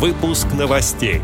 [0.00, 1.20] Выпуск новостей.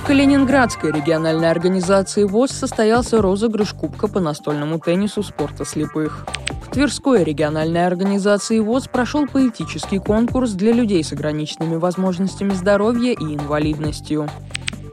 [0.00, 6.26] В Калининградской региональной организации ВОЗ состоялся розыгрыш Кубка по настольному теннису спорта слепых.
[6.62, 13.34] В Тверской региональной организации ВОЗ прошел поэтический конкурс для людей с ограниченными возможностями здоровья и
[13.34, 14.30] инвалидностью.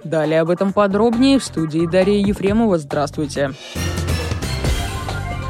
[0.03, 2.79] Далее об этом подробнее в студии Дарья Ефремова.
[2.79, 3.53] Здравствуйте.
[3.53, 4.10] Здравствуйте.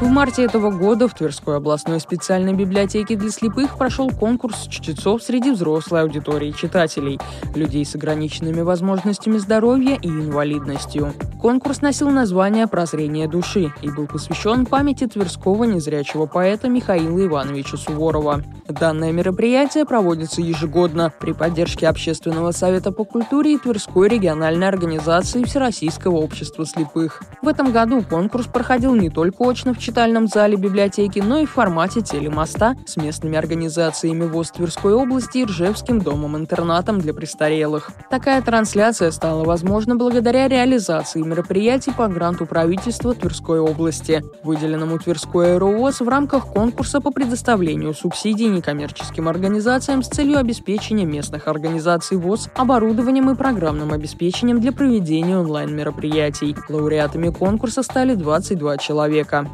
[0.02, 5.52] В марте этого года в Тверской областной специальной библиотеке для слепых прошел конкурс чтецов среди
[5.52, 7.20] взрослой аудитории читателей,
[7.54, 11.14] людей с ограниченными возможностями здоровья и инвалидностью.
[11.42, 18.44] Конкурс носил название «Прозрение души» и был посвящен памяти тверского незрячего поэта Михаила Ивановича Суворова.
[18.68, 26.18] Данное мероприятие проводится ежегодно при поддержке Общественного совета по культуре и Тверской региональной организации Всероссийского
[26.18, 27.24] общества слепых.
[27.42, 31.50] В этом году конкурс проходил не только очно в читальном зале библиотеки, но и в
[31.50, 37.90] формате телемоста с местными организациями ВОЗ Тверской области и Ржевским домом-интернатом для престарелых.
[38.10, 46.00] Такая трансляция стала возможна благодаря реализации мероприятий по гранту правительства Тверской области, выделенному Тверской аэровоз
[46.00, 53.30] в рамках конкурса по предоставлению субсидий некоммерческим организациям с целью обеспечения местных организаций ВОЗ оборудованием
[53.30, 56.54] и программным обеспечением для проведения онлайн-мероприятий.
[56.68, 59.48] Лауреатами конкурса стали 22 человека.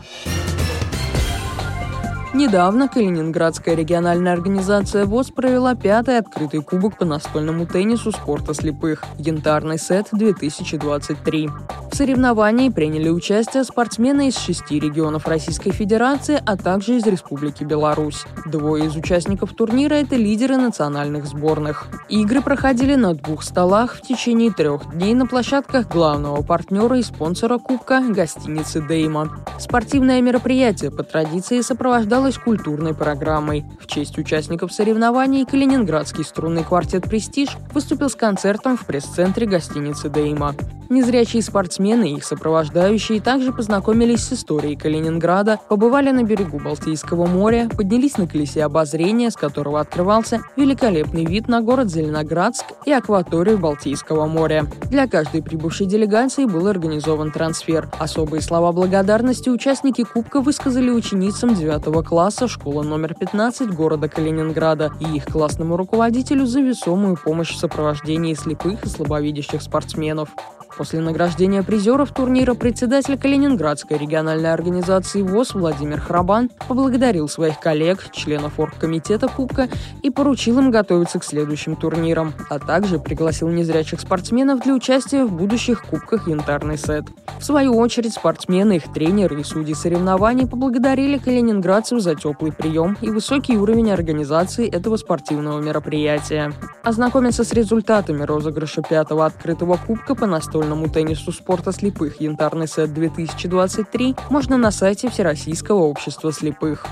[2.35, 9.79] Недавно Калининградская региональная организация ВОЗ провела пятый открытый кубок по настольному теннису спорта слепых «Янтарный
[9.79, 11.51] сет-2023».
[11.91, 18.25] В соревновании приняли участие спортсмены из шести регионов Российской Федерации, а также из Республики Беларусь.
[18.47, 21.89] Двое из участников турнира– это лидеры национальных сборных.
[22.09, 27.59] Игры проходили на двух столах в течение трех дней на площадках главного партнера и спонсора
[27.59, 29.45] Кубка– гостиницы «Дейма».
[29.59, 33.65] Спортивное мероприятие по традиции сопровождалось культурной программой.
[33.81, 40.55] В честь участников соревнований Калининградский струнный квартет «Престиж» выступил с концертом в пресс-центре гостиницы «Дейма».
[40.91, 47.69] Незрячие спортсмены и их сопровождающие также познакомились с историей Калининграда, побывали на берегу Балтийского моря,
[47.77, 54.27] поднялись на колесе обозрения, с которого открывался великолепный вид на город Зеленоградск и акваторию Балтийского
[54.27, 54.67] моря.
[54.91, 57.91] Для каждой прибывшей делегации был организован трансфер.
[57.99, 65.17] Особые слова благодарности участники Кубка высказали ученицам 9 класса школы номер 15 города Калининграда и
[65.17, 70.31] их классному руководителю за весомую помощь в сопровождении слепых и слабовидящих спортсменов.
[70.79, 78.61] После награждения призеров турнира председатель Калининградской региональной организации ВОЗ Владимир Храбан поблагодарил своих коллег, членов
[78.61, 79.69] оргкомитета Кубка
[80.05, 85.33] и поручил им готовиться к следующим турнирам, а также пригласил незрячих спортсменов для участия в
[85.33, 87.07] будущих Кубках «Янтарный сет».
[87.41, 93.11] В свою очередь спортсмены, их тренеры и судьи соревнований поблагодарили калининградцев за теплый прием и
[93.11, 96.53] высокий уровень организации этого спортивного мероприятия.
[96.85, 104.19] Ознакомиться с результатами розыгрыша пятого открытого кубка по настольному настольному теннису спорта слепых «Янтарный сет-2023»
[104.31, 106.85] можно на сайте Всероссийского общества слепых.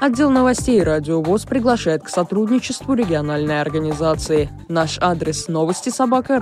[0.00, 4.50] Отдел новостей «Радио ВОЗ» приглашает к сотрудничеству региональной организации.
[4.68, 6.40] Наш адрес– новости собака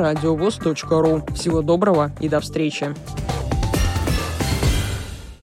[1.03, 1.23] ру.
[1.35, 2.95] Всего доброго и до встречи!